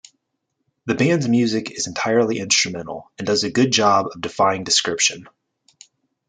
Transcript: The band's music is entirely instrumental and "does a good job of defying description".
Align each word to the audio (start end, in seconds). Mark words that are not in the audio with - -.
The 0.85 0.95
band's 0.95 1.27
music 1.27 1.69
is 1.69 1.85
entirely 1.85 2.39
instrumental 2.39 3.11
and 3.19 3.27
"does 3.27 3.43
a 3.43 3.51
good 3.51 3.71
job 3.71 4.07
of 4.11 4.21
defying 4.21 4.63
description". 4.63 5.27